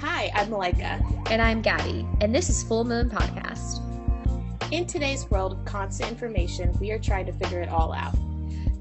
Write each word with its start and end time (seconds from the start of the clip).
Hi, 0.00 0.32
I'm 0.34 0.50
Malika. 0.50 1.00
And 1.30 1.40
I'm 1.40 1.62
Gabby, 1.62 2.04
and 2.20 2.34
this 2.34 2.50
is 2.50 2.64
Full 2.64 2.84
Moon 2.84 3.08
Podcast. 3.08 3.80
In 4.72 4.86
today's 4.86 5.30
world 5.30 5.52
of 5.52 5.64
constant 5.64 6.10
information, 6.10 6.76
we 6.80 6.90
are 6.90 6.98
trying 6.98 7.26
to 7.26 7.32
figure 7.32 7.60
it 7.60 7.68
all 7.68 7.92
out. 7.92 8.16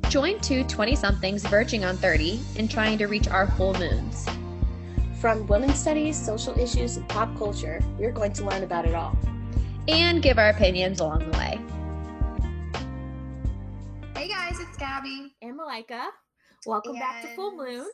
Join 0.10 0.39
two 0.39 0.63
20 0.63 0.96
somethings 0.96 1.46
verging 1.46 1.86
on 1.86 1.96
30 1.98 2.40
and 2.58 2.70
trying 2.70 2.98
to 2.98 3.06
reach 3.06 3.28
our 3.28 3.48
full 3.52 3.74
moons. 3.76 4.28
From 5.22 5.46
women's 5.48 5.78
studies, 5.78 6.20
social 6.20 6.58
issues, 6.60 6.98
and 6.98 7.08
pop 7.08 7.38
culture, 7.38 7.80
we're 8.00 8.12
going 8.12 8.34
to 8.34 8.46
learn 8.46 8.64
about 8.64 8.86
it 8.86 8.96
all. 8.96 9.16
And 9.88 10.24
give 10.24 10.40
our 10.40 10.50
opinions 10.50 11.02
along 11.02 11.32
the 11.32 11.38
way. 11.38 11.60
It's 14.64 14.78
Gabby. 14.78 15.36
And 15.42 15.58
Malika, 15.58 16.08
welcome 16.66 16.94
back 16.94 17.21
to 17.21 17.35
Full 17.35 17.54
Moon. 17.54 17.85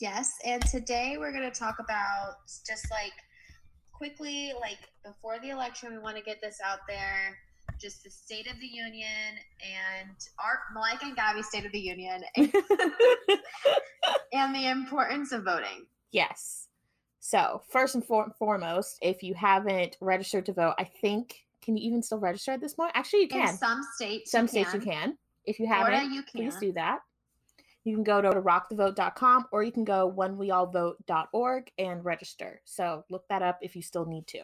Yes, 0.00 0.32
and 0.44 0.64
today 0.64 1.16
we're 1.18 1.32
going 1.32 1.50
to 1.50 1.58
talk 1.58 1.80
about 1.80 2.36
just 2.64 2.88
like 2.88 3.12
quickly, 3.92 4.52
like 4.60 4.78
before 5.04 5.40
the 5.42 5.50
election, 5.50 5.90
we 5.90 5.98
want 5.98 6.16
to 6.16 6.22
get 6.22 6.40
this 6.40 6.60
out 6.64 6.78
there. 6.86 7.36
Just 7.80 8.04
the 8.04 8.10
State 8.10 8.46
of 8.48 8.60
the 8.60 8.66
Union 8.66 9.34
and 9.60 10.16
our 10.38 10.60
Malika 10.72 11.06
and 11.06 11.16
Gabby's 11.16 11.48
State 11.48 11.66
of 11.66 11.72
the 11.72 11.80
Union 11.80 12.22
and, 12.36 12.52
and 14.32 14.54
the 14.54 14.70
importance 14.70 15.32
of 15.32 15.42
voting. 15.42 15.86
Yes. 16.12 16.68
So, 17.18 17.62
first 17.72 17.96
and 17.96 18.04
for- 18.04 18.32
foremost, 18.38 18.98
if 19.02 19.24
you 19.24 19.34
haven't 19.34 19.96
registered 20.00 20.46
to 20.46 20.52
vote, 20.52 20.74
I 20.78 20.84
think, 20.84 21.34
can 21.60 21.76
you 21.76 21.84
even 21.88 22.04
still 22.04 22.20
register 22.20 22.52
at 22.52 22.60
this 22.60 22.74
point? 22.74 22.92
Actually, 22.94 23.22
you 23.22 23.28
can. 23.28 23.48
In 23.48 23.56
some 23.56 23.82
states, 23.96 24.30
Some 24.30 24.44
you 24.44 24.48
states 24.48 24.70
can. 24.70 24.80
you 24.80 24.86
can. 24.86 25.18
If 25.46 25.58
you 25.58 25.66
haven't, 25.66 26.12
you 26.12 26.22
please 26.22 26.56
do 26.56 26.72
that. 26.72 27.00
You 27.84 27.94
can 27.94 28.02
go 28.02 28.20
to 28.20 28.30
rockthevote.com 28.30 29.46
or 29.52 29.62
you 29.62 29.70
can 29.70 29.84
go 29.84 30.12
whenweallvote.org 30.12 31.70
and 31.78 32.04
register. 32.04 32.60
So 32.64 33.04
look 33.10 33.24
that 33.28 33.42
up 33.42 33.58
if 33.62 33.76
you 33.76 33.82
still 33.82 34.04
need 34.04 34.26
to. 34.28 34.40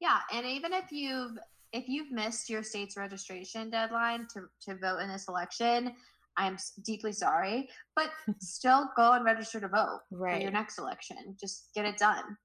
Yeah, 0.00 0.18
and 0.32 0.46
even 0.46 0.72
if 0.72 0.92
you've 0.92 1.38
if 1.72 1.88
you've 1.88 2.12
missed 2.12 2.48
your 2.48 2.62
state's 2.62 2.96
registration 2.96 3.68
deadline 3.70 4.28
to 4.34 4.42
to 4.62 4.78
vote 4.78 4.98
in 4.98 5.08
this 5.08 5.26
election, 5.28 5.92
I'm 6.36 6.56
deeply 6.84 7.12
sorry, 7.12 7.68
but 7.96 8.10
still 8.38 8.90
go 8.96 9.12
and 9.12 9.24
register 9.24 9.60
to 9.60 9.68
vote 9.68 10.00
for 10.10 10.38
your 10.38 10.52
next 10.52 10.78
election. 10.78 11.16
Just 11.40 11.70
get 11.74 11.84
it 11.84 11.96
done. 11.98 12.36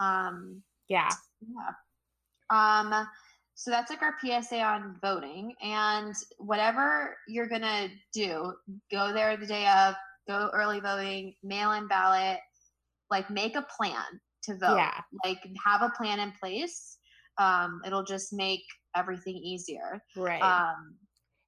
Um, 0.00 0.62
Yeah. 0.88 1.08
yeah. 1.40 1.70
Um, 2.50 3.06
so 3.56 3.70
that's 3.70 3.90
like 3.90 4.02
our 4.02 4.14
PSA 4.22 4.60
on 4.60 4.96
voting, 5.00 5.54
and 5.62 6.14
whatever 6.38 7.16
you're 7.26 7.48
gonna 7.48 7.88
do, 8.12 8.52
go 8.92 9.14
there 9.14 9.34
the 9.38 9.46
day 9.46 9.66
of, 9.66 9.94
go 10.28 10.50
early 10.52 10.78
voting, 10.78 11.34
mail-in 11.42 11.88
ballot, 11.88 12.38
like 13.10 13.30
make 13.30 13.56
a 13.56 13.66
plan 13.76 14.04
to 14.42 14.58
vote. 14.58 14.76
Yeah. 14.76 15.00
like 15.24 15.38
have 15.64 15.80
a 15.80 15.90
plan 15.96 16.20
in 16.20 16.32
place. 16.32 16.98
Um 17.38 17.80
it'll 17.86 18.04
just 18.04 18.32
make 18.32 18.62
everything 18.94 19.36
easier. 19.36 20.02
Right. 20.16 20.42
um 20.42 20.94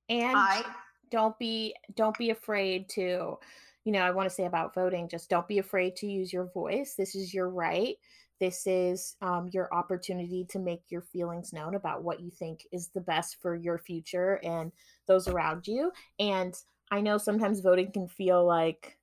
and 0.08 0.36
i 0.36 0.64
don't 1.10 1.38
be 1.38 1.74
don't 1.94 2.16
be 2.16 2.30
afraid 2.30 2.88
to 2.88 3.36
you 3.84 3.92
know 3.92 4.00
i 4.00 4.10
want 4.10 4.26
to 4.26 4.34
say 4.34 4.46
about 4.46 4.74
voting 4.74 5.06
just 5.06 5.28
don't 5.28 5.46
be 5.46 5.58
afraid 5.58 5.94
to 5.96 6.06
use 6.06 6.32
your 6.32 6.50
voice. 6.54 6.94
This 6.96 7.14
is 7.14 7.34
your 7.34 7.50
right 7.50 7.96
this 8.40 8.66
is 8.66 9.16
um, 9.20 9.48
your 9.52 9.72
opportunity 9.72 10.46
to 10.50 10.58
make 10.58 10.82
your 10.88 11.02
feelings 11.02 11.52
known 11.52 11.74
about 11.74 12.02
what 12.02 12.20
you 12.20 12.30
think 12.30 12.66
is 12.72 12.88
the 12.88 13.00
best 13.00 13.36
for 13.40 13.54
your 13.54 13.78
future 13.78 14.40
and 14.42 14.72
those 15.06 15.28
around 15.28 15.66
you 15.66 15.90
and 16.18 16.54
i 16.90 17.00
know 17.00 17.18
sometimes 17.18 17.60
voting 17.60 17.90
can 17.92 18.08
feel 18.08 18.44
like 18.44 18.98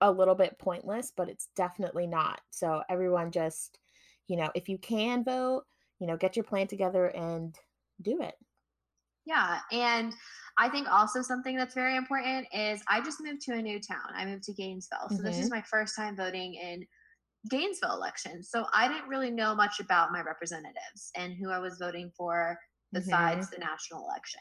a 0.00 0.10
little 0.10 0.34
bit 0.34 0.58
pointless 0.58 1.12
but 1.16 1.28
it's 1.28 1.48
definitely 1.54 2.06
not 2.06 2.40
so 2.50 2.82
everyone 2.88 3.30
just 3.30 3.78
you 4.26 4.36
know 4.36 4.50
if 4.54 4.68
you 4.68 4.78
can 4.78 5.22
vote 5.22 5.64
you 5.98 6.06
know 6.06 6.16
get 6.16 6.34
your 6.36 6.44
plan 6.44 6.66
together 6.66 7.06
and 7.06 7.56
do 8.00 8.20
it. 8.20 8.34
Yeah 9.24 9.60
and 9.70 10.12
i 10.58 10.68
think 10.68 10.88
also 10.90 11.22
something 11.22 11.56
that's 11.56 11.74
very 11.74 11.96
important 11.96 12.48
is 12.52 12.82
i 12.88 13.00
just 13.00 13.20
moved 13.22 13.42
to 13.42 13.52
a 13.52 13.62
new 13.62 13.78
town. 13.80 14.10
I 14.12 14.26
moved 14.26 14.42
to 14.44 14.52
gainesville 14.52 15.10
so 15.10 15.22
this 15.22 15.38
is 15.38 15.50
my 15.50 15.62
first 15.62 15.94
time 15.94 16.16
voting 16.16 16.54
in 16.54 16.84
gainesville 17.50 17.94
election 17.94 18.42
so 18.42 18.64
i 18.74 18.86
didn't 18.88 19.08
really 19.08 19.30
know 19.30 19.54
much 19.54 19.80
about 19.80 20.12
my 20.12 20.20
representatives 20.22 21.10
and 21.16 21.34
who 21.34 21.50
i 21.50 21.58
was 21.58 21.78
voting 21.80 22.10
for 22.16 22.56
besides 22.92 23.48
the 23.50 23.58
national 23.58 24.04
election. 24.04 24.40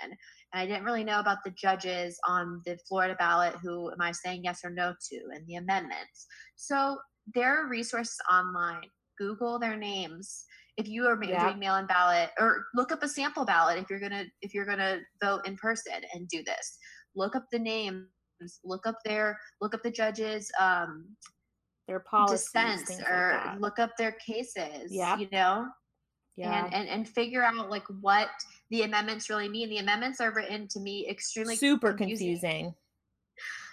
And 0.54 0.62
I 0.62 0.66
didn't 0.66 0.84
really 0.84 1.04
know 1.04 1.20
about 1.20 1.38
the 1.44 1.52
judges 1.52 2.20
on 2.28 2.62
the 2.66 2.78
Florida 2.88 3.16
ballot 3.18 3.56
who 3.62 3.90
am 3.92 4.02
I 4.02 4.12
saying 4.12 4.42
yes 4.44 4.62
or 4.64 4.70
no 4.70 4.94
to 5.10 5.16
and 5.34 5.46
the 5.48 5.56
amendments. 5.56 6.28
So 6.56 6.98
there 7.34 7.56
are 7.58 7.70
resources 7.70 8.18
online. 8.32 8.82
Google 9.18 9.60
their 9.60 9.78
names. 9.78 10.46
If 10.78 10.88
you 10.88 11.08
are 11.08 11.22
Yeah. 11.24 11.46
doing 11.48 11.60
mail-in 11.60 11.86
ballot 11.86 12.32
or 12.40 12.66
look 12.74 12.92
up 12.92 13.04
a 13.04 13.08
sample 13.08 13.46
ballot 13.46 13.78
if 13.78 13.90
you're 13.90 14.00
gonna 14.00 14.26
if 14.42 14.54
you're 14.54 14.66
gonna 14.66 15.02
vote 15.22 15.46
in 15.46 15.56
person 15.58 16.02
and 16.14 16.28
do 16.28 16.44
this. 16.44 16.78
Look 17.16 17.36
up 17.36 17.46
the 17.52 17.60
names, 17.60 18.08
look 18.64 18.88
up 18.88 18.98
their 19.06 19.40
look 19.62 19.74
up 19.74 19.84
the 19.84 19.92
judges 19.92 20.52
um 20.60 21.16
their 21.92 22.00
policies 22.00 22.50
dissents 22.54 22.90
like 22.90 23.10
or 23.10 23.42
that. 23.44 23.62
look 23.62 23.80
up 23.80 23.98
their 23.98 24.14
cases. 24.14 24.92
Yeah. 24.92 25.18
You 25.18 25.28
know? 25.32 25.68
yeah 26.38 26.66
and, 26.66 26.74
and 26.74 26.90
and 26.90 27.10
figure 27.10 27.44
out 27.44 27.70
like 27.70 27.84
what 28.00 28.30
the 28.70 28.84
amendments 28.84 29.30
really 29.30 29.50
mean. 29.50 29.70
The 29.70 29.80
amendments 29.80 30.22
are 30.22 30.32
written 30.32 30.68
to 30.70 30.80
me 30.80 31.08
extremely 31.10 31.58
super 31.58 31.94
confusing. 31.94 32.40
confusing. 32.40 32.76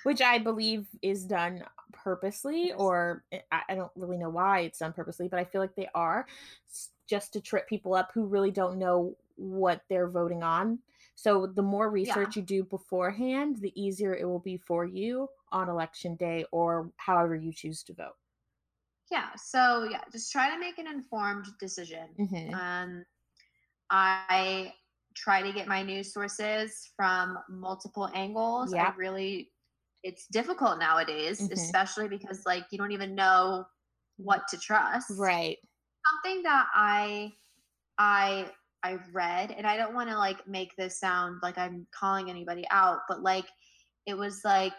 which 0.03 0.21
i 0.21 0.39
believe 0.39 0.87
is 1.01 1.25
done 1.25 1.63
purposely 1.93 2.73
or 2.73 3.23
I, 3.53 3.63
I 3.71 3.75
don't 3.77 3.93
really 3.95 4.19
know 4.19 4.31
why 4.31 4.61
it's 4.61 4.81
done 4.81 4.93
purposely 4.93 5.29
but 5.29 5.39
i 5.39 5.45
feel 5.45 5.61
like 5.61 5.77
they 5.77 5.89
are 5.95 6.27
just 7.09 7.33
to 7.35 7.41
trip 7.41 7.69
people 7.69 7.95
up 7.95 8.11
who 8.13 8.27
really 8.27 8.51
don't 8.51 8.79
know 8.79 9.17
what 9.37 9.83
they're 9.89 10.11
voting 10.11 10.43
on 10.43 10.81
so 11.15 11.47
the 11.47 11.63
more 11.63 11.91
research 11.91 12.35
you 12.37 12.43
do 12.43 12.65
beforehand 12.65 13.59
the 13.61 13.73
easier 13.81 14.15
it 14.15 14.25
will 14.25 14.41
be 14.41 14.57
for 14.57 14.85
you 14.85 15.29
on 15.53 15.69
election 15.69 16.17
day 16.17 16.45
or 16.53 16.93
however 16.97 17.35
you 17.37 17.53
choose 17.53 17.83
to 17.85 17.95
vote 17.95 18.17
Yeah. 19.11 19.31
So 19.37 19.85
yeah, 19.91 20.03
just 20.13 20.31
try 20.31 20.51
to 20.53 20.59
make 20.59 20.79
an 20.79 20.87
informed 20.87 21.47
decision. 21.59 22.15
Mhm. 22.19 22.55
Um, 22.55 23.05
I 23.91 24.75
try 25.17 25.43
to 25.43 25.53
get 25.53 25.67
my 25.67 25.83
news 25.83 26.13
sources 26.13 26.93
from 26.95 27.39
multiple 27.49 28.09
angles. 28.15 28.73
Yeah. 28.75 28.89
I 28.93 28.97
really, 28.97 29.53
it's 30.03 30.27
difficult 30.29 30.79
nowadays, 30.79 31.41
Mhm. 31.41 31.53
especially 31.53 32.09
because 32.09 32.45
like 32.47 32.67
you 32.71 32.79
don't 32.79 32.93
even 32.93 33.15
know 33.15 33.67
what 34.17 34.47
to 34.49 34.59
trust. 34.59 35.11
right 35.19 35.59
something 36.09 36.43
that 36.43 36.67
I 36.75 37.33
I 37.99 38.53
I 38.83 38.95
read, 39.13 39.51
and 39.51 39.67
I 39.67 39.77
don't 39.77 39.95
want 39.95 40.09
to 40.11 40.17
like 40.17 40.47
make 40.47 40.75
this 40.77 41.01
sound 41.01 41.41
like 41.43 41.59
I'm 41.59 41.87
calling 41.93 42.31
anybody 42.31 42.65
out, 42.71 43.01
but 43.09 43.23
like 43.23 43.47
it 44.07 44.15
was 44.15 44.45
like 44.45 44.75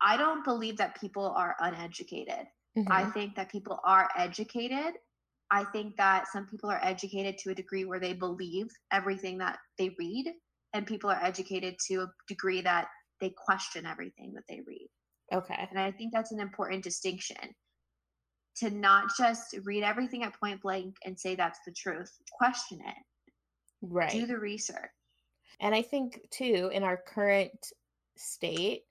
I 0.00 0.16
don't 0.16 0.44
believe 0.44 0.76
that 0.78 1.00
people 1.00 1.26
are 1.26 1.56
uneducated. 1.60 2.46
I 2.88 3.04
Mhm. 3.04 3.12
think 3.12 3.34
that 3.36 3.50
people 3.50 3.80
are 3.84 4.08
educated. 4.16 4.94
I 5.50 5.64
think 5.64 5.96
that 5.96 6.28
some 6.28 6.46
people 6.46 6.70
are 6.70 6.82
educated 6.82 7.38
to 7.38 7.50
a 7.50 7.54
degree 7.54 7.84
where 7.84 8.00
they 8.00 8.12
believe 8.12 8.68
everything 8.92 9.38
that 9.38 9.58
they 9.78 9.90
read, 9.98 10.32
and 10.72 10.86
people 10.86 11.10
are 11.10 11.22
educated 11.22 11.78
to 11.88 12.02
a 12.02 12.12
degree 12.28 12.60
that 12.62 12.88
they 13.20 13.30
question 13.30 13.84
everything 13.84 14.32
that 14.34 14.44
they 14.48 14.60
read. 14.60 14.88
okay 15.32 15.66
And 15.70 15.78
I 15.78 15.90
think 15.92 16.12
that's 16.12 16.32
an 16.32 16.40
important 16.40 16.84
distinction 16.84 17.54
to 18.56 18.70
not 18.70 19.10
just 19.16 19.54
read 19.64 19.82
everything 19.82 20.22
at 20.22 20.38
point 20.38 20.62
blank 20.62 20.96
and 21.04 21.18
say 21.18 21.34
that's 21.34 21.60
the 21.66 21.72
truth. 21.72 22.10
Question 22.32 22.80
it, 22.80 22.96
right 23.82 24.12
do 24.12 24.26
the 24.26 24.38
research. 24.38 24.90
And 25.60 25.74
I 25.74 25.82
think 25.82 26.20
too, 26.30 26.70
in 26.72 26.82
our 26.82 26.96
current 26.96 27.72
state, 28.16 28.84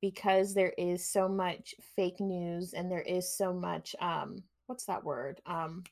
because 0.00 0.54
there 0.54 0.72
is 0.78 1.06
so 1.06 1.28
much 1.28 1.74
fake 1.96 2.20
news 2.20 2.72
and 2.72 2.90
there 2.90 3.02
is 3.02 3.36
so 3.36 3.52
much 3.52 3.94
um 4.00 4.42
what's 4.66 4.84
that 4.86 5.04
word? 5.04 5.40
Um 5.46 5.84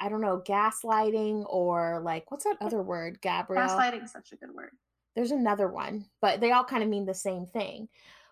I 0.00 0.08
don't 0.08 0.20
know, 0.20 0.42
gaslighting 0.46 1.44
or 1.48 2.00
like 2.02 2.30
what's 2.30 2.44
that 2.44 2.56
other 2.60 2.82
word, 2.82 3.20
Gabrielle? 3.20 3.68
Gaslighting 3.68 4.04
is 4.04 4.12
such 4.12 4.32
a 4.32 4.36
good 4.36 4.54
word. 4.54 4.70
There's 5.14 5.30
another 5.30 5.68
one, 5.68 6.06
but 6.20 6.40
they 6.40 6.50
all 6.50 6.64
kind 6.64 6.82
of 6.82 6.88
mean 6.88 7.06
the 7.06 7.14
same 7.14 7.46
thing. 7.46 7.88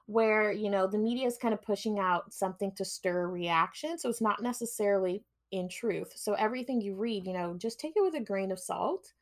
Where, 0.07 0.51
you 0.51 0.69
know, 0.69 0.89
the 0.89 0.99
media 0.99 1.27
is 1.27 1.39
kind 1.39 1.55
of 1.55 1.63
pushing 1.63 2.01
out 2.01 2.33
something 2.35 2.73
to 2.73 2.85
stir 2.85 3.23
a 3.23 3.27
reaction. 3.29 3.99
So 3.99 4.09
it's 4.09 4.21
not 4.21 4.43
necessarily 4.43 5.25
in 5.53 5.69
truth. 5.69 6.13
So 6.17 6.33
everything 6.35 6.81
you 6.81 6.97
read, 6.97 7.27
you 7.27 7.33
know, 7.33 7.55
just 7.57 7.79
take 7.79 7.93
it 7.97 8.03
with 8.03 8.15
a 8.15 8.21
grain 8.21 8.51
of 8.51 8.59
salt 8.59 9.13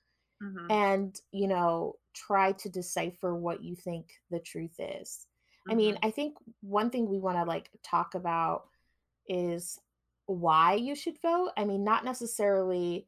Mhm, 0.41 0.69
and 0.71 1.21
you 1.33 1.47
know 1.49 1.97
try 2.15 2.53
to 2.53 2.69
decipher 2.69 3.35
what 3.35 3.63
you 3.63 3.77
think 3.77 4.11
the 4.31 4.41
truth 4.41 4.77
is 4.79 5.27
i 5.71 5.75
mean 5.75 5.95
mhm. 5.95 5.99
i 6.03 6.11
think 6.11 6.37
one 6.61 6.91
thing 6.91 7.09
we 7.09 7.19
want 7.19 7.37
to 7.37 7.45
like 7.45 7.71
talk 7.83 8.15
about 8.15 8.65
is 9.27 9.79
why 10.27 10.75
you 10.75 10.95
should 10.95 11.21
vote 11.23 11.51
i 11.57 11.65
mean 11.65 11.85
not 11.85 12.05
necessarily 12.05 13.07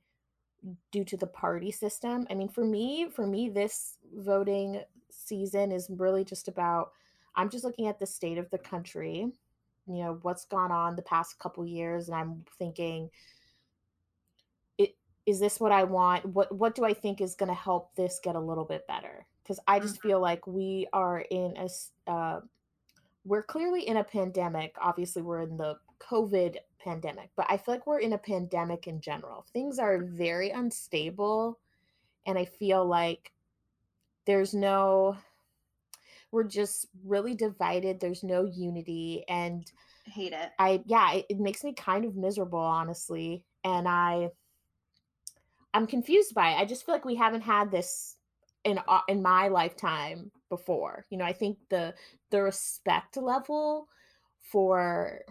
due 0.92 1.04
to 1.04 1.16
the 1.16 1.26
party 1.26 1.70
system 1.70 2.26
i 2.30 2.34
mean 2.34 2.48
for 2.48 2.64
me 2.64 3.08
for 3.10 3.26
me 3.26 3.48
this 3.48 3.96
voting 4.14 4.80
season 5.10 5.72
is 5.72 5.88
really 5.90 6.24
just 6.24 6.48
about 6.48 6.92
I'm 7.34 7.50
just 7.50 7.64
looking 7.64 7.86
at 7.86 7.98
the 7.98 8.06
state 8.06 8.38
of 8.38 8.50
the 8.50 8.58
country, 8.58 9.32
you 9.86 10.02
know, 10.02 10.18
what's 10.22 10.44
gone 10.44 10.70
on 10.70 10.96
the 10.96 11.02
past 11.02 11.38
couple 11.38 11.64
years 11.66 12.08
and 12.08 12.16
I'm 12.16 12.44
thinking 12.58 13.10
it 14.78 14.96
is 15.26 15.40
this 15.40 15.58
what 15.58 15.72
I 15.72 15.84
want? 15.84 16.26
What 16.26 16.54
what 16.54 16.74
do 16.74 16.84
I 16.84 16.92
think 16.92 17.20
is 17.20 17.34
going 17.34 17.48
to 17.48 17.54
help 17.54 17.94
this 17.94 18.20
get 18.22 18.36
a 18.36 18.40
little 18.40 18.64
bit 18.64 18.86
better? 18.86 19.26
Cuz 19.46 19.58
I 19.66 19.80
just 19.80 19.96
Mhm. 19.96 20.02
feel 20.02 20.20
like 20.20 20.46
we 20.46 20.86
are 20.92 21.20
in 21.20 21.56
a 21.56 21.68
uh 22.10 22.40
we're 23.24 23.42
clearly 23.42 23.86
in 23.86 23.96
a 23.98 24.04
pandemic. 24.04 24.74
Obviously, 24.80 25.22
we're 25.22 25.42
in 25.42 25.56
the 25.56 25.78
COVID 26.00 26.56
pandemic, 26.80 27.30
but 27.36 27.46
I 27.48 27.56
feel 27.56 27.74
like 27.74 27.86
we're 27.86 28.00
in 28.00 28.12
a 28.14 28.18
pandemic 28.18 28.88
in 28.88 29.00
general. 29.00 29.46
Things 29.52 29.78
are 29.78 29.98
very 29.98 30.50
unstable, 30.50 31.60
and 32.26 32.36
I 32.36 32.44
feel 32.44 32.84
like 32.84 33.32
there's 34.24 34.54
no, 34.54 35.16
we're 36.32 36.44
just 36.44 36.88
really 37.04 37.34
divided. 37.34 38.00
There's 38.00 38.24
no 38.24 38.44
unity. 38.44 39.24
And 39.28 39.70
Hate 40.04 40.32
it. 40.32 40.50
I, 40.58 40.82
yeah, 40.86 41.12
it, 41.12 41.26
it 41.28 41.38
makes 41.38 41.62
me 41.62 41.72
kind 41.74 42.04
of 42.04 42.16
miserable, 42.16 42.58
honestly. 42.58 43.44
And 43.62 43.86
I, 43.88 44.30
I'm 45.74 45.86
confused 45.86 46.34
by 46.34 46.50
it. 46.52 46.58
I 46.60 46.64
just 46.64 46.84
feel 46.84 46.94
like 46.94 47.04
we 47.04 47.14
haven't 47.14 47.42
had 47.42 47.70
this 47.70 48.16
in 48.64 48.78
uh, 48.88 49.02
in 49.08 49.22
my 49.22 49.48
lifetime 49.48 50.30
before. 50.48 51.06
You 51.10 51.18
know, 51.18 51.24
I 51.24 51.32
think 51.32 51.58
the 51.70 51.94
the 52.30 52.42
respect 52.42 53.16
level 53.16 53.88
for 54.40 55.24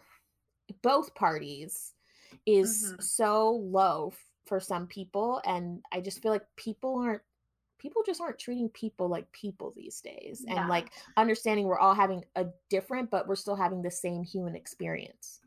both 0.82 1.16
parties 1.16 1.96
is 2.46 2.94
Mhm. 2.94 3.00
so 3.00 3.52
low 3.52 4.14
for 4.46 4.60
some 4.60 4.88
people 4.88 5.42
and 5.46 5.84
I 5.92 6.02
just 6.02 6.22
feel 6.22 6.32
like 6.32 6.48
people 6.56 6.98
aren't 7.00 7.22
people 7.80 8.04
just 8.06 8.22
aren't 8.22 8.40
treating 8.40 8.70
people 8.70 9.10
like 9.10 9.32
people 9.32 9.72
these 9.76 10.02
days 10.02 10.46
and 10.50 10.68
like 10.68 10.94
understanding 11.18 11.66
we're 11.68 11.80
all 11.80 11.96
having 11.96 12.26
a 12.36 12.48
different 12.70 13.12
but 13.12 13.28
we're 13.28 13.36
still 13.36 13.56
having 13.56 13.82
the 13.82 13.92
same 13.92 14.24
human 14.24 14.56
experience. 14.56 15.42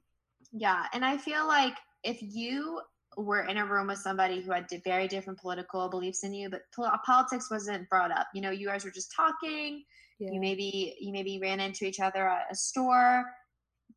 Yeah, 0.52 0.86
and 0.92 1.04
I 1.04 1.18
feel 1.18 1.46
like 1.46 1.76
if 2.02 2.18
you 2.22 2.80
were 3.16 3.42
in 3.42 3.56
a 3.56 3.66
room 3.66 3.88
with 3.88 3.98
somebody 3.98 4.40
who 4.40 4.52
had 4.52 4.66
very 4.84 5.08
different 5.08 5.38
political 5.40 5.88
beliefs 5.88 6.20
than 6.20 6.34
you, 6.34 6.48
but 6.50 6.62
politics 7.04 7.50
wasn't 7.50 7.88
brought 7.88 8.10
up, 8.10 8.26
you 8.34 8.40
know, 8.40 8.50
you 8.50 8.66
guys 8.66 8.84
were 8.84 8.90
just 8.90 9.12
talking. 9.14 9.82
Yeah. 10.18 10.30
You 10.32 10.40
maybe 10.40 10.94
you 11.00 11.12
maybe 11.12 11.40
ran 11.42 11.60
into 11.60 11.84
each 11.86 11.98
other 12.00 12.28
at 12.28 12.46
a 12.50 12.54
store. 12.54 13.24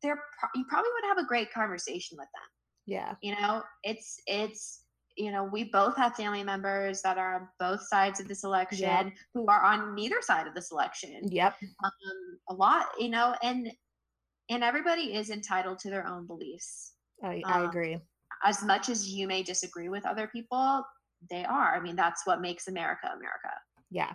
There, 0.02 0.20
you 0.54 0.64
probably 0.68 0.90
would 0.94 1.08
have 1.08 1.18
a 1.18 1.28
great 1.28 1.52
conversation 1.52 2.16
with 2.18 2.28
them. 2.34 2.48
yeah. 2.86 3.14
You 3.22 3.36
know, 3.40 3.62
it's 3.84 4.20
it's 4.26 4.82
you 5.16 5.30
know 5.32 5.44
we 5.44 5.64
both 5.64 5.96
have 5.96 6.14
family 6.16 6.42
members 6.44 7.02
that 7.02 7.18
are 7.18 7.36
on 7.36 7.48
both 7.58 7.82
sides 7.88 8.18
of 8.20 8.26
this 8.28 8.42
election 8.44 9.12
who 9.34 9.46
are 9.46 9.62
on 9.64 9.94
neither 9.94 10.20
side 10.20 10.46
of 10.46 10.54
this 10.54 10.70
election. 10.72 11.20
Yep. 11.30 11.54
Um, 11.84 11.92
a 12.50 12.54
lot, 12.54 12.86
you 12.98 13.08
know, 13.10 13.34
and 13.42 13.70
and 14.50 14.64
everybody 14.64 15.14
is 15.14 15.30
entitled 15.30 15.78
to 15.80 15.90
their 15.90 16.06
own 16.06 16.26
beliefs 16.26 16.94
I, 17.22 17.42
I 17.44 17.60
Um, 17.62 17.68
agree. 17.68 17.98
As 18.44 18.62
much 18.64 18.88
as 18.88 19.08
you 19.08 19.26
may 19.26 19.42
disagree 19.42 19.88
with 19.88 20.06
other 20.06 20.26
people, 20.28 20.84
they 21.30 21.44
are. 21.44 21.74
I 21.74 21.80
mean, 21.80 21.96
that's 21.96 22.26
what 22.26 22.40
makes 22.40 22.68
America 22.68 23.06
America. 23.06 23.54
Yeah. 23.90 24.12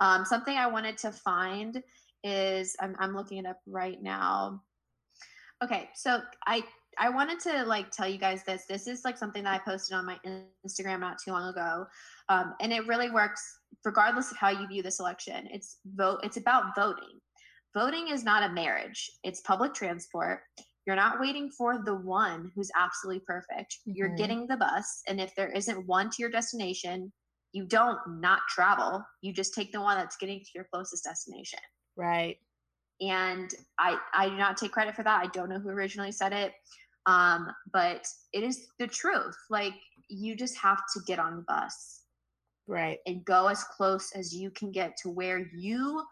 Um, 0.00 0.24
something 0.24 0.56
I 0.56 0.66
wanted 0.66 0.98
to 0.98 1.12
find 1.12 1.82
is 2.24 2.76
I'm, 2.80 2.94
I'm 2.98 3.14
looking 3.14 3.38
it 3.38 3.46
up 3.46 3.58
right 3.66 4.02
now. 4.02 4.62
Okay, 5.62 5.88
so 5.94 6.20
I 6.46 6.62
I 6.98 7.10
wanted 7.10 7.40
to 7.40 7.64
like 7.64 7.90
tell 7.90 8.08
you 8.08 8.18
guys 8.18 8.44
this. 8.44 8.64
This 8.66 8.86
is 8.86 9.04
like 9.04 9.16
something 9.16 9.44
that 9.44 9.54
I 9.54 9.70
posted 9.70 9.96
on 9.96 10.06
my 10.06 10.18
Instagram 10.66 11.00
not 11.00 11.18
too 11.22 11.32
long 11.32 11.48
ago, 11.48 11.86
um, 12.28 12.54
and 12.60 12.72
it 12.72 12.86
really 12.86 13.10
works 13.10 13.42
regardless 13.84 14.30
of 14.30 14.36
how 14.36 14.50
you 14.50 14.66
view 14.66 14.82
this 14.82 15.00
election. 15.00 15.48
It's 15.50 15.78
vote. 15.94 16.20
It's 16.22 16.36
about 16.36 16.74
voting. 16.76 17.20
Voting 17.74 18.08
is 18.08 18.24
not 18.24 18.48
a 18.48 18.52
marriage. 18.52 19.10
It's 19.24 19.40
public 19.40 19.74
transport. 19.74 20.40
You're 20.88 20.96
not 20.96 21.20
waiting 21.20 21.52
for 21.52 21.84
the 21.84 21.94
one 21.96 22.52
who's 22.56 22.72
absolutely 22.76 23.20
perfect. 23.28 23.78
You're 23.86 24.08
Mhm. 24.08 24.16
getting 24.16 24.48
the 24.48 24.58
bus, 24.58 25.02
and 25.08 25.20
if 25.20 25.36
there 25.36 25.50
isn't 25.52 25.86
one 25.86 26.10
to 26.10 26.16
your 26.20 26.32
destination, 26.32 27.14
you 27.52 27.66
don't 27.66 28.00
not 28.20 28.42
travel. 28.50 29.04
You 29.22 29.34
just 29.34 29.54
take 29.54 29.72
the 29.72 29.82
one 29.82 29.98
that's 29.98 30.18
getting 30.18 30.40
to 30.40 30.50
your 30.56 30.66
closest 30.72 31.04
destination 31.04 31.60
Right. 31.96 32.40
and 33.00 33.54
I 33.78 33.98
I 34.12 34.28
do 34.30 34.36
not 34.36 34.56
take 34.56 34.72
credit 34.72 34.96
for 34.96 35.02
that. 35.04 35.22
I 35.24 35.28
don't 35.28 35.48
know 35.48 35.60
who 35.60 35.68
originally 35.68 36.12
said 36.12 36.32
it, 36.32 36.54
um, 37.06 37.48
but 37.72 38.06
it 38.32 38.42
is 38.42 38.68
the 38.78 38.86
truth. 38.86 39.36
Like 39.50 39.74
you 40.08 40.36
just 40.36 40.58
have 40.58 40.82
to 40.94 41.00
get 41.06 41.20
on 41.20 41.36
the 41.36 41.42
bus 41.46 42.04
Right. 42.68 43.00
and 43.06 43.24
go 43.24 43.48
as 43.48 43.64
close 43.64 44.12
as 44.12 44.34
you 44.34 44.50
can 44.52 44.72
get 44.72 44.96
to 44.98 45.10
where 45.10 45.38
you 45.54 46.06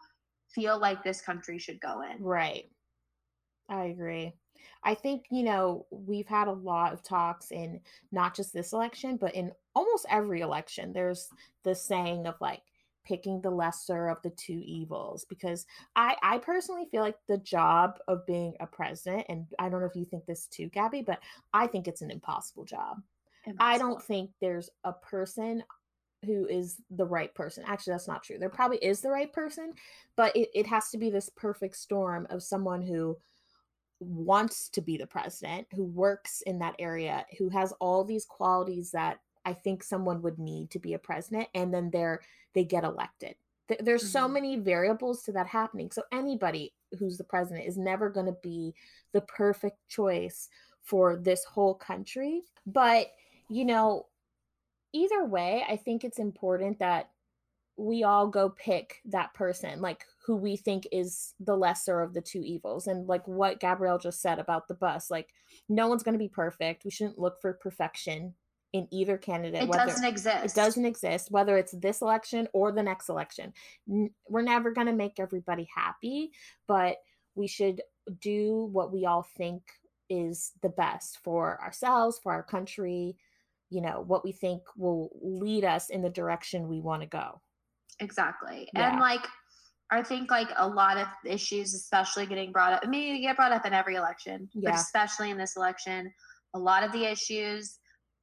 feel 0.53 0.79
like 0.79 1.03
this 1.03 1.21
country 1.21 1.59
should 1.59 1.81
go 1.81 2.01
in. 2.03 2.19
Right. 2.19 2.69
I 3.69 3.85
agree. 3.85 4.33
I 4.83 4.95
think, 4.95 5.25
you 5.29 5.43
know, 5.43 5.85
we've 5.91 6.27
had 6.27 6.47
a 6.47 6.53
lot 6.53 6.93
of 6.93 7.03
talks 7.03 7.51
in 7.51 7.81
not 8.11 8.35
just 8.35 8.53
this 8.53 8.73
election, 8.73 9.17
but 9.17 9.35
in 9.35 9.51
almost 9.75 10.05
every 10.09 10.41
election. 10.41 10.93
There's 10.93 11.29
the 11.63 11.75
saying 11.75 12.27
of 12.27 12.35
like 12.39 12.61
picking 13.05 13.41
the 13.41 13.49
lesser 13.49 14.09
of 14.09 14.21
the 14.21 14.29
two 14.31 14.61
evils 14.65 15.25
because 15.29 15.65
I 15.95 16.15
I 16.21 16.37
personally 16.39 16.87
feel 16.91 17.01
like 17.01 17.15
the 17.27 17.37
job 17.37 17.99
of 18.07 18.25
being 18.25 18.53
a 18.59 18.67
president 18.67 19.25
and 19.29 19.45
I 19.57 19.69
don't 19.69 19.79
know 19.79 19.87
if 19.87 19.95
you 19.95 20.05
think 20.05 20.25
this 20.25 20.47
too, 20.47 20.67
Gabby, 20.67 21.03
but 21.03 21.19
I 21.53 21.67
think 21.67 21.87
it's 21.87 22.01
an 22.01 22.11
impossible 22.11 22.65
job. 22.65 23.01
I 23.59 23.77
don't 23.77 24.03
think 24.03 24.31
there's 24.41 24.69
a 24.83 24.91
person 24.91 25.63
who 26.25 26.45
is 26.47 26.81
the 26.89 27.05
right 27.05 27.33
person. 27.33 27.63
Actually, 27.65 27.93
that's 27.93 28.07
not 28.07 28.23
true. 28.23 28.37
There 28.37 28.49
probably 28.49 28.77
is 28.79 29.01
the 29.01 29.09
right 29.09 29.31
person, 29.31 29.73
but 30.15 30.35
it, 30.35 30.49
it 30.53 30.67
has 30.67 30.89
to 30.89 30.97
be 30.97 31.09
this 31.09 31.29
perfect 31.29 31.77
storm 31.77 32.27
of 32.29 32.43
someone 32.43 32.81
who 32.81 33.17
wants 33.99 34.69
to 34.69 34.81
be 34.81 34.97
the 34.97 35.07
president, 35.07 35.67
who 35.73 35.83
works 35.83 36.41
in 36.41 36.59
that 36.59 36.75
area, 36.79 37.25
who 37.37 37.49
has 37.49 37.73
all 37.79 38.03
these 38.03 38.25
qualities 38.25 38.91
that 38.91 39.19
I 39.45 39.53
think 39.53 39.83
someone 39.83 40.21
would 40.21 40.39
need 40.39 40.71
to 40.71 40.79
be 40.79 40.93
a 40.93 40.99
president, 40.99 41.47
and 41.55 41.73
then 41.73 41.89
they're 41.89 42.21
they 42.53 42.63
get 42.63 42.83
elected. 42.83 43.35
Th- 43.67 43.79
There's 43.83 44.09
so 44.11 44.27
Mhm. 44.27 44.33
many 44.33 44.55
variables 44.57 45.23
to 45.23 45.31
that 45.33 45.47
happening. 45.47 45.91
So 45.91 46.03
anybody 46.11 46.73
who's 46.97 47.17
the 47.17 47.23
president 47.23 47.67
is 47.67 47.77
never 47.77 48.09
going 48.09 48.25
to 48.27 48.37
be 48.41 48.73
the 49.11 49.21
perfect 49.21 49.77
choice 49.87 50.49
for 50.81 51.17
this 51.17 51.43
whole 51.43 51.75
country. 51.75 52.43
But, 52.65 53.11
you 53.49 53.65
know, 53.65 54.07
either 54.93 55.25
way, 55.25 55.65
I 55.67 55.75
think 55.75 56.03
it's 56.03 56.19
important 56.19 56.79
that 56.79 57.11
we 57.75 58.03
all 58.03 58.27
go 58.27 58.49
pick 58.49 59.01
that 59.05 59.33
person, 59.33 59.81
like 59.81 60.05
who 60.27 60.35
we 60.35 60.57
think 60.57 60.85
is 60.91 61.33
the 61.39 61.55
lesser 61.55 62.01
of 62.01 62.13
the 62.13 62.21
two 62.21 62.43
evils. 62.43 62.85
And 62.85 63.07
like 63.07 63.25
what 63.25 63.61
Gabrielle 63.61 63.97
just 63.97 64.21
said 64.21 64.39
about 64.39 64.67
the 64.67 64.73
bus, 64.73 65.09
like 65.09 65.29
no 65.69 65.87
one's 65.87 66.03
going 66.03 66.13
to 66.13 66.19
be 66.19 66.27
perfect. 66.27 66.83
We 66.83 66.91
shouldn't 66.91 67.17
look 67.17 67.41
for 67.41 67.53
perfection 67.53 68.33
in 68.73 68.89
either 68.91 69.17
candidate. 69.17 69.63
It 69.63 69.71
doesn't 69.71 70.03
exist. 70.03 70.45
it 70.45 70.53
doesn't 70.53 70.85
exist, 70.85 71.31
whether 71.31 71.57
it's 71.57 71.71
this 71.71 72.01
election 72.01 72.49
or 72.51 72.73
the 72.73 72.83
next 72.83 73.07
election. 73.07 73.53
N- 73.89 74.11
We're 74.27 74.41
never 74.41 74.71
going 74.71 74.87
to 74.87 74.93
make 74.93 75.17
everybody 75.17 75.65
happy, 75.73 76.31
but 76.67 76.97
we 77.33 77.47
should 77.47 77.81
do 78.19 78.67
what 78.73 78.91
we 78.91 79.05
all 79.05 79.25
think 79.37 79.63
is 80.09 80.51
the 80.61 80.69
best 80.69 81.19
for 81.23 81.57
ourselves, 81.63 82.19
for 82.21 82.33
our 82.33 82.43
country, 82.43 83.15
you 83.69 83.79
know, 83.79 84.03
what 84.05 84.25
we 84.25 84.33
think 84.33 84.61
will 84.75 85.09
lead 85.21 85.63
us 85.63 85.89
in 85.89 86.01
the 86.01 86.09
direction 86.09 86.67
we 86.67 86.81
want 86.81 87.01
to 87.01 87.07
go. 87.07 87.41
Exactly. 87.99 88.69
Yeah. 88.73 88.91
And 88.91 88.99
like 88.99 89.25
I 89.91 90.03
think 90.03 90.29
like 90.31 90.49
a 90.57 90.67
lot 90.67 90.97
of 90.97 91.07
issues, 91.25 91.73
especially 91.73 92.25
getting 92.25 92.51
brought 92.51 92.73
up, 92.73 92.81
I 92.83 92.87
mean, 92.87 93.15
you 93.15 93.21
get 93.21 93.37
brought 93.37 93.51
up 93.53 93.65
in 93.65 93.73
every 93.73 93.95
election, 93.95 94.49
but 94.55 94.71
especially 94.75 95.29
in 95.31 95.37
this 95.37 95.55
election, 95.55 96.13
a 96.53 96.59
lot 96.59 96.83
of 96.83 96.91
the 96.91 97.05
issues 97.05 97.79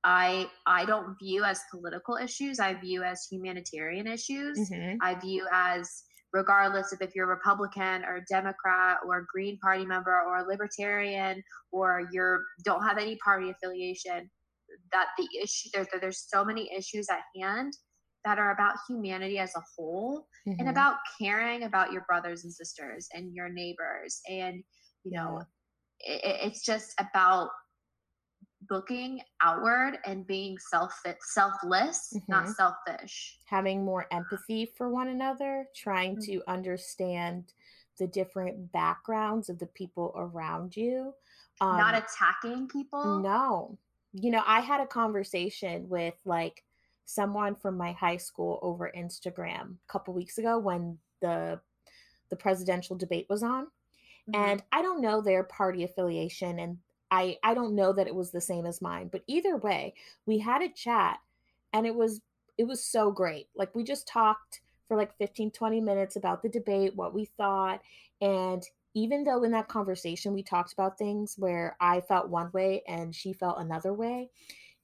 I 0.07 0.51
I 0.67 0.85
don't 0.85 1.17
view 1.19 1.45
as 1.45 1.63
political 1.71 2.17
issues. 2.17 2.61
I 2.61 2.75
view 2.75 3.03
as 3.03 3.27
humanitarian 3.31 4.07
issues. 4.07 4.59
Mhm. 4.71 4.99
I 5.01 5.15
view 5.15 5.49
as 5.51 6.05
regardless 6.35 6.93
of 6.93 7.01
if 7.01 7.15
you're 7.15 7.25
a 7.31 7.35
Republican 7.35 8.05
or 8.05 8.21
Democrat 8.29 8.99
or 9.07 9.27
Green 9.33 9.59
Party 9.61 9.87
member 9.87 10.15
or 10.21 10.43
Libertarian 10.47 11.43
or 11.73 12.07
you're 12.13 12.45
don't 12.65 12.83
have 12.83 12.99
any 12.99 13.17
party 13.25 13.49
affiliation, 13.51 14.31
that 14.93 15.09
the 15.17 15.29
issue 15.43 15.71
there- 15.73 15.87
there's 16.01 16.29
so 16.29 16.45
many 16.45 16.71
issues 16.77 17.09
at 17.09 17.23
hand 17.41 17.73
that 18.25 18.39
are 18.39 18.53
about 18.53 18.77
humanity 18.89 19.39
as 19.39 19.55
a 19.57 19.63
whole 19.77 20.27
and 20.59 20.69
Mhm. 20.69 20.71
about 20.71 20.99
caring 21.19 21.65
about 21.65 21.93
your 21.93 22.03
brothers 22.03 22.45
and 22.45 22.53
sisters 22.53 23.09
and 23.13 23.35
your 23.35 23.49
neighbors 23.49 24.21
and 24.29 24.63
you 25.05 25.13
know 25.13 25.41
it, 26.01 26.21
it's 26.47 26.65
just 26.65 26.95
about 26.99 27.51
looking 28.71 29.21
outward 29.43 29.99
and 30.07 30.27
being 30.27 30.57
self 30.59 30.95
selfless 31.21 32.15
not 32.29 32.49
Mhm. 32.49 32.55
selfish 32.55 33.39
having 33.47 33.85
more 33.85 34.07
empathy 34.11 34.67
for 34.67 34.89
one 34.89 35.09
another, 35.09 35.69
trying 35.77 36.17
Mm. 36.17 36.25
to 36.27 36.43
understand 36.49 37.53
the 37.99 38.07
different 38.07 38.73
backgrounds 38.73 39.49
of 39.49 39.59
the 39.59 39.67
people 39.67 40.13
around 40.17 40.77
you. 40.77 41.15
Um, 41.61 41.77
not 41.77 41.95
attacking 41.95 42.69
people 42.69 43.21
No. 43.21 43.79
You 44.13 44.31
know, 44.31 44.43
I 44.47 44.61
had 44.61 44.81
a 44.81 44.87
conversation 44.87 45.89
with 45.89 46.15
like 46.25 46.65
someone 47.07 47.55
from 47.55 47.77
my 47.77 47.93
high 47.93 48.17
school 48.17 48.59
over 48.63 48.91
Instagram 48.97 49.75
a 49.75 49.93
couple 49.93 50.15
weeks 50.15 50.39
ago 50.39 50.59
when 50.59 50.99
the 51.21 51.61
the 52.31 52.37
presidential 52.37 52.97
debate 52.97 53.27
was 53.29 53.43
on. 53.43 53.65
Mm-hmm. 53.65 54.35
And 54.35 54.63
I 54.73 54.83
don't 54.83 55.03
know 55.03 55.21
their 55.21 55.45
party 55.45 55.85
affiliation 55.85 56.59
and 56.59 56.79
I 57.11 57.39
I 57.43 57.55
don't 57.55 57.75
know 57.75 57.93
that 57.93 58.07
it 58.07 58.15
was 58.15 58.31
the 58.31 58.41
same 58.41 58.67
as 58.67 58.83
mine, 58.83 59.09
but 59.11 59.23
either 59.27 59.57
way, 59.57 59.95
we 60.27 60.39
had 60.39 60.63
a 60.63 60.69
chat 60.69 61.19
and 61.73 61.87
it 61.87 61.95
was 61.95 62.21
it 62.57 62.65
was 62.65 62.83
so 62.83 63.11
great. 63.11 63.49
Like 63.55 63.75
we 63.75 63.85
just 63.85 64.09
talked 64.09 64.61
for 64.89 64.97
like 64.97 65.17
15 65.19 65.51
20 65.51 65.81
minutes 65.81 66.17
about 66.17 66.43
the 66.43 66.49
debate, 66.49 66.97
what 66.97 67.15
we 67.15 67.27
thought, 67.37 67.81
and 68.21 68.63
even 68.95 69.25
though 69.25 69.43
in 69.43 69.51
that 69.51 69.69
conversation 69.69 70.33
we 70.33 70.43
talked 70.43 70.73
about 70.73 70.97
things 70.97 71.35
where 71.37 71.77
I 71.81 72.01
felt 72.01 72.29
one 72.29 72.51
way 72.53 72.83
and 72.87 73.15
she 73.15 73.33
felt 73.33 73.59
another 73.59 73.93
way, 73.93 74.31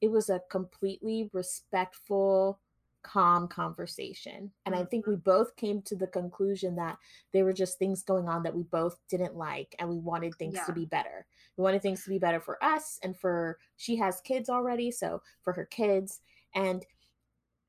it 0.01 0.11
was 0.11 0.29
a 0.29 0.41
completely 0.49 1.29
respectful, 1.31 2.59
calm 3.03 3.47
conversation. 3.47 4.51
And 4.65 4.75
I 4.75 4.83
think 4.83 5.05
we 5.05 5.13
mm-hmm. 5.13 5.21
both 5.21 5.55
came 5.55 5.81
to 5.83 5.95
the 5.95 6.07
conclusion 6.07 6.75
that 6.75 6.97
there 7.33 7.45
were 7.45 7.53
just 7.53 7.79
things 7.79 8.03
going 8.03 8.27
on 8.27 8.43
that 8.43 8.55
we 8.55 8.63
both 8.63 8.97
didn't 9.09 9.35
like 9.35 9.75
and 9.79 9.89
we 9.89 9.97
wanted 9.97 10.35
things 10.35 10.55
yeah. 10.55 10.65
to 10.65 10.73
be 10.73 10.85
better. 10.85 11.25
We 11.57 11.63
wanted 11.63 11.81
things 11.81 12.03
to 12.03 12.09
be 12.09 12.19
better 12.19 12.39
for 12.39 12.63
us 12.63 12.99
and 13.03 13.15
for 13.17 13.57
she 13.77 13.95
has 13.97 14.21
kids 14.21 14.49
already, 14.49 14.91
so 14.91 15.21
for 15.43 15.53
her 15.53 15.65
kids. 15.65 16.19
And 16.55 16.85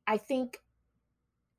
I 0.07 0.17
think 0.17 0.59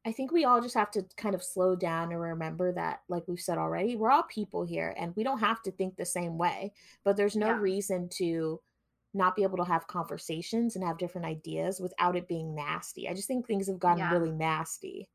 I 0.05 0.11
think 0.11 0.33
we 0.33 0.43
all 0.43 0.59
just 0.59 0.75
have 0.75 0.91
to 0.91 1.05
kind 1.15 1.33
of 1.33 1.41
slow 1.41 1.77
down 1.77 2.11
and 2.11 2.19
remember 2.19 2.73
that, 2.73 3.03
like 3.07 3.23
we've 3.25 3.39
said 3.39 3.57
already, 3.57 3.95
we're 3.95 4.11
all 4.11 4.23
people 4.23 4.65
here 4.65 4.93
and 4.97 5.15
we 5.15 5.23
don't 5.23 5.39
have 5.39 5.61
to 5.61 5.71
think 5.71 5.95
the 5.95 6.05
same 6.05 6.37
way. 6.37 6.73
But 7.05 7.15
there's 7.15 7.37
no 7.37 7.47
yeah. 7.47 7.59
reason 7.59 8.09
to 8.17 8.59
not 9.13 9.35
be 9.35 9.43
able 9.43 9.57
to 9.57 9.63
have 9.63 9.87
conversations 9.87 10.75
and 10.75 10.83
have 10.83 10.97
different 10.97 11.27
ideas 11.27 11.79
without 11.79 12.15
it 12.15 12.27
being 12.27 12.55
nasty. 12.55 13.07
I 13.07 13.13
just 13.13 13.27
think 13.27 13.45
things 13.45 13.67
have 13.67 13.79
gotten 13.79 13.99
yeah. 13.99 14.11
really 14.11 14.31
nasty. 14.31 15.09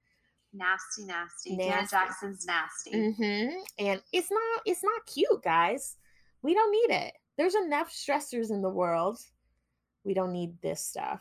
Nasty, 0.53 1.05
nasty. 1.05 1.57
nasty. 1.57 1.71
Janet 1.71 1.91
Jackson's 1.91 2.47
nasty. 2.47 2.93
Mm-hmm. 2.93 3.59
And 3.79 4.01
it's 4.13 4.31
not 4.31 4.63
it's 4.65 4.85
not 4.85 5.07
cute, 5.07 5.43
guys. 5.43 5.97
We 6.43 6.55
don't 6.55 6.71
need 6.71 6.95
it. 6.95 7.13
There's 7.37 7.55
enough 7.55 7.91
stressors 7.91 8.51
in 8.51 8.63
the 8.63 8.71
world. 8.71 9.19
We 10.05 10.15
don't 10.15 10.33
need 10.33 10.61
this 10.63 10.81
stuff. 10.81 11.21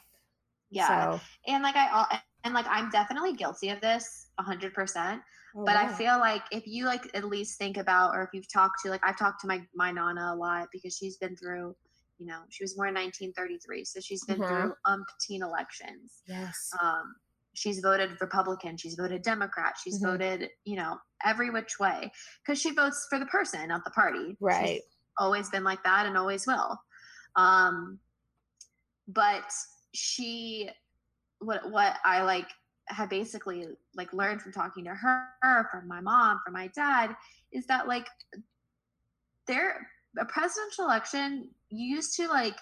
Yeah. 0.69 1.15
So. 1.15 1.21
And 1.47 1.63
like 1.63 1.75
I 1.75 2.21
and 2.43 2.53
like 2.53 2.67
I'm 2.69 2.89
definitely 2.89 3.33
guilty 3.33 3.69
of 3.69 3.81
this 3.81 4.27
100%. 4.39 5.19
Oh, 5.55 5.65
but 5.65 5.75
I 5.75 5.91
feel 5.93 6.19
like 6.19 6.43
if 6.51 6.67
you 6.67 6.85
like 6.85 7.09
at 7.15 7.23
least 7.23 7.57
think 7.57 7.77
about 7.77 8.15
or 8.15 8.23
if 8.23 8.29
you've 8.33 8.51
talked 8.51 8.83
to 8.83 8.89
like 8.89 9.01
I've 9.03 9.17
talked 9.17 9.41
to 9.41 9.47
my 9.47 9.61
my 9.75 9.91
nana 9.91 10.31
a 10.33 10.35
lot 10.35 10.67
because 10.71 10.95
she's 10.95 11.17
been 11.17 11.35
through 11.35 11.75
you 12.17 12.25
know 12.25 12.39
she 12.49 12.63
was 12.63 12.73
born 12.73 12.89
in 12.89 12.95
1933 12.95 13.85
so 13.85 13.99
she's 13.99 14.23
been 14.25 14.39
mm-hmm. 14.39 14.47
through 14.47 14.73
umpteen 14.85 15.41
elections. 15.41 16.21
Yes. 16.27 16.69
Um 16.81 17.15
she's 17.53 17.79
voted 17.79 18.11
republican 18.21 18.77
she's 18.77 18.93
voted 18.93 19.23
democrat 19.23 19.73
she's 19.83 19.95
mm-hmm. 19.95 20.11
voted 20.11 20.47
you 20.63 20.75
know 20.75 20.95
every 21.25 21.49
which 21.49 21.79
way 21.79 22.11
because 22.45 22.61
she 22.61 22.71
votes 22.71 23.07
for 23.09 23.17
the 23.19 23.25
person 23.27 23.67
not 23.67 23.83
the 23.83 23.91
party. 23.91 24.37
Right. 24.39 24.75
she's 24.75 24.81
always 25.17 25.49
been 25.49 25.63
like 25.63 25.83
that 25.83 26.05
and 26.05 26.17
always 26.17 26.45
will. 26.45 26.79
Um 27.35 27.99
but 29.07 29.51
she 29.93 30.69
what 31.39 31.69
what 31.71 31.97
I 32.03 32.21
like 32.23 32.47
have 32.89 33.09
basically 33.09 33.65
like 33.95 34.13
learned 34.13 34.41
from 34.41 34.51
talking 34.51 34.85
to 34.85 34.91
her, 34.91 35.67
from 35.71 35.87
my 35.87 35.99
mom, 35.99 36.39
from 36.43 36.53
my 36.53 36.67
dad, 36.67 37.15
is 37.51 37.65
that 37.67 37.87
like 37.87 38.07
there 39.47 39.87
a 40.19 40.25
presidential 40.25 40.85
election, 40.85 41.49
you 41.69 41.95
used 41.95 42.15
to 42.17 42.27
like 42.27 42.55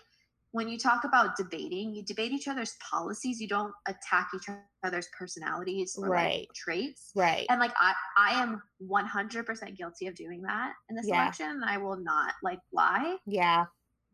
when 0.52 0.70
you 0.70 0.78
talk 0.78 1.04
about 1.04 1.36
debating, 1.36 1.94
you 1.94 2.02
debate 2.02 2.32
each 2.32 2.48
other's 2.48 2.76
policies. 2.90 3.42
You 3.42 3.48
don't 3.50 3.74
attack 3.90 4.30
each 4.34 4.48
other's 4.86 5.10
personalities 5.18 5.98
or 5.98 6.08
right. 6.08 6.40
like, 6.40 6.48
traits. 6.56 7.12
Right. 7.14 7.46
And 7.50 7.60
like 7.60 7.74
I, 7.78 7.94
I 8.18 8.42
am 8.42 8.62
100% 8.90 9.78
guilty 9.78 10.08
of 10.08 10.16
doing 10.16 10.42
that 10.44 10.72
in 10.90 10.96
this 10.96 11.08
yeah. 11.10 11.24
election, 11.24 11.50
and 11.50 11.66
I 11.66 11.78
will 11.78 11.98
not 11.98 12.36
like 12.42 12.60
lie. 12.72 13.18
Yeah. 13.26 13.66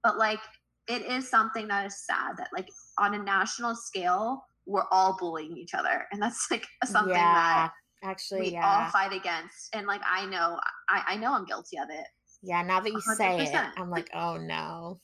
But 0.04 0.18
like, 0.18 0.40
it 0.88 1.04
is 1.04 1.30
something 1.30 1.68
that 1.68 1.86
is 1.86 2.04
sad 2.08 2.38
that 2.38 2.50
like 2.56 2.70
on 2.98 3.14
a 3.14 3.20
national 3.20 3.76
scale, 3.76 4.44
we're 4.66 4.86
all 4.92 5.18
bullying 5.20 5.58
each 5.58 5.74
other 5.74 6.06
and 6.12 6.22
that's 6.22 6.50
like 6.52 6.66
something 6.86 7.14
yeah, 7.14 7.34
that 7.34 7.72
actually 8.04 8.42
we 8.42 8.50
yeah. 8.50 8.66
all 8.66 8.90
fight 8.90 9.14
against 9.14 9.70
and 9.74 9.88
like 9.88 10.02
i 10.10 10.26
know 10.26 10.60
I, 10.90 11.04
I 11.10 11.18
know 11.18 11.34
i'm 11.34 11.46
guilty 11.46 11.78
of 11.78 11.90
it 11.90 12.06
yeah 12.42 12.62
now 12.62 12.80
that 12.80 12.92
you 12.92 13.00
100%. 13.00 13.16
say 13.16 13.44
it 13.44 13.70
i'm 13.78 13.90
like 13.90 14.10
oh 14.14 14.38
no 14.38 15.00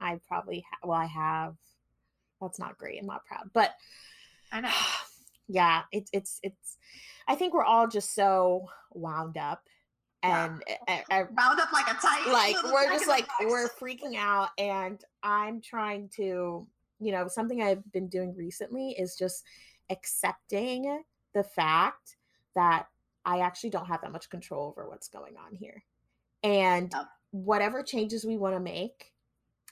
i 0.00 0.18
probably 0.26 0.64
ha- 0.70 0.86
well 0.86 0.98
i 0.98 1.06
have 1.06 1.54
that's 2.40 2.58
not 2.58 2.78
great 2.78 3.00
i'm 3.00 3.06
not 3.06 3.24
proud 3.24 3.50
but 3.52 3.74
i 4.52 4.60
know 4.60 4.70
yeah 5.48 5.82
it's 5.92 6.10
it's 6.12 6.40
it's 6.42 6.76
i 7.28 7.34
think 7.34 7.54
we're 7.54 7.64
all 7.64 7.86
just 7.86 8.14
so 8.14 8.66
wound 8.92 9.36
up 9.36 9.62
and 10.22 10.62
yeah. 10.66 11.00
a, 11.10 11.20
a, 11.20 11.28
wound 11.36 11.60
up 11.60 11.70
like 11.72 11.86
a 11.86 11.94
tight 12.00 12.26
like 12.32 12.56
we're 12.72 12.88
just 12.88 13.06
like 13.08 13.28
we're 13.42 13.68
freaking 13.68 14.16
out 14.16 14.48
and 14.58 15.04
i'm 15.22 15.60
trying 15.60 16.08
to 16.08 16.66
you 17.04 17.12
know, 17.12 17.28
something 17.28 17.62
I've 17.62 17.90
been 17.92 18.08
doing 18.08 18.34
recently 18.34 18.90
is 18.92 19.16
just 19.16 19.44
accepting 19.90 21.02
the 21.34 21.44
fact 21.44 22.16
that 22.54 22.86
I 23.24 23.40
actually 23.40 23.70
don't 23.70 23.86
have 23.86 24.02
that 24.02 24.12
much 24.12 24.30
control 24.30 24.68
over 24.68 24.88
what's 24.88 25.08
going 25.08 25.34
on 25.36 25.54
here. 25.54 25.82
And 26.44 26.92
oh. 26.94 27.04
whatever 27.32 27.82
changes 27.82 28.24
we 28.24 28.36
want 28.36 28.54
to 28.54 28.60
make, 28.60 29.12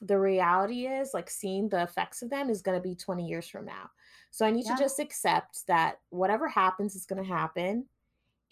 the 0.00 0.18
reality 0.18 0.86
is 0.86 1.14
like 1.14 1.30
seeing 1.30 1.68
the 1.68 1.82
effects 1.82 2.22
of 2.22 2.30
them 2.30 2.50
is 2.50 2.62
going 2.62 2.76
to 2.76 2.82
be 2.82 2.96
20 2.96 3.24
years 3.24 3.46
from 3.46 3.64
now. 3.64 3.90
So 4.32 4.44
I 4.44 4.50
need 4.50 4.64
yeah. 4.66 4.74
to 4.74 4.82
just 4.82 4.98
accept 4.98 5.66
that 5.68 5.98
whatever 6.08 6.48
happens 6.48 6.96
is 6.96 7.06
going 7.06 7.22
to 7.22 7.28
happen 7.28 7.84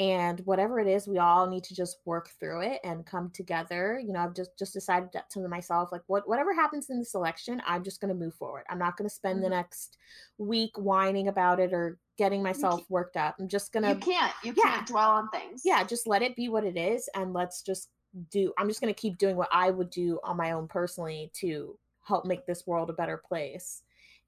and 0.00 0.40
whatever 0.46 0.80
it 0.80 0.86
is 0.88 1.06
we 1.06 1.18
all 1.18 1.46
need 1.46 1.62
to 1.62 1.74
just 1.74 1.98
work 2.06 2.30
through 2.40 2.62
it 2.62 2.80
and 2.84 3.04
come 3.04 3.30
together 3.30 4.00
you 4.02 4.12
know 4.12 4.20
i've 4.20 4.34
just 4.34 4.58
just 4.58 4.72
decided 4.72 5.10
to 5.30 5.46
myself 5.46 5.92
like 5.92 6.00
what 6.06 6.26
whatever 6.26 6.54
happens 6.54 6.88
in 6.88 6.98
this 6.98 7.14
election 7.14 7.60
i'm 7.66 7.84
just 7.84 8.00
going 8.00 8.08
to 8.08 8.18
move 8.18 8.34
forward 8.34 8.64
i'm 8.70 8.78
not 8.78 8.96
going 8.96 9.08
to 9.08 9.14
spend 9.14 9.36
mm-hmm. 9.36 9.44
the 9.44 9.50
next 9.50 9.98
week 10.38 10.70
whining 10.76 11.28
about 11.28 11.60
it 11.60 11.72
or 11.74 11.98
getting 12.16 12.42
myself 12.42 12.82
worked 12.88 13.16
up 13.16 13.36
i'm 13.38 13.48
just 13.48 13.72
going 13.72 13.82
to 13.82 13.90
you 13.90 13.96
can't 13.96 14.32
you 14.42 14.54
yeah. 14.56 14.74
can't 14.74 14.86
dwell 14.86 15.10
on 15.10 15.28
things 15.28 15.62
yeah 15.64 15.84
just 15.84 16.06
let 16.06 16.22
it 16.22 16.34
be 16.34 16.48
what 16.48 16.64
it 16.64 16.78
is 16.78 17.08
and 17.14 17.34
let's 17.34 17.62
just 17.62 17.90
do 18.30 18.52
i'm 18.58 18.68
just 18.68 18.80
going 18.80 18.92
to 18.92 19.00
keep 19.00 19.18
doing 19.18 19.36
what 19.36 19.48
i 19.52 19.70
would 19.70 19.90
do 19.90 20.18
on 20.24 20.36
my 20.36 20.52
own 20.52 20.66
personally 20.66 21.30
to 21.34 21.78
help 22.02 22.24
make 22.24 22.46
this 22.46 22.66
world 22.66 22.90
a 22.90 22.94
better 22.94 23.16
place 23.16 23.82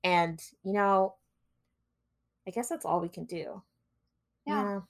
and 0.05 0.41
you 0.65 0.73
know 0.73 1.15
i 2.47 2.51
guess 2.51 2.69
that's 2.69 2.85
all 2.85 3.01
we 3.01 3.09
can 3.09 3.25
do 3.25 3.63
yeah. 4.47 4.63
yeah. 4.63 4.81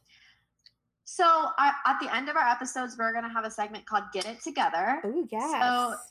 So 1.05 1.25
I, 1.27 1.73
at 1.85 1.99
the 2.01 2.15
end 2.15 2.31
of 2.31 2.37
our 2.37 2.49
episodes, 2.49 2.97
we're 2.99 3.13
going 3.13 3.25
to 3.25 3.31
have 3.31 3.45
a 3.45 3.51
segment 3.51 3.85
called 3.85 4.05
Get 4.15 4.27
It 4.27 4.43
Together. 4.43 4.99
Oh, 5.05 5.27
yes. 5.31 5.63